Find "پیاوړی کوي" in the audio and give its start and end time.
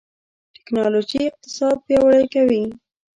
1.85-2.63